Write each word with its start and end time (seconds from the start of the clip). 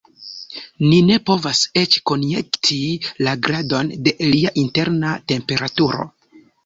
Ni 0.91 1.01
ne 1.09 1.17
povas 1.29 1.59
eĉ 1.81 1.97
konjekti 2.11 2.79
la 3.27 3.35
gradon 3.49 3.93
de 4.09 4.15
lia 4.33 4.55
interna 4.63 5.13
temperaturo. 5.35 6.09